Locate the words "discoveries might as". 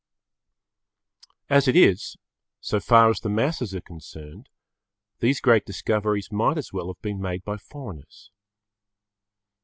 5.67-6.73